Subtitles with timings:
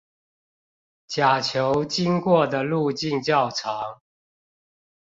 [1.05, 4.01] 甲球經過的路徑較長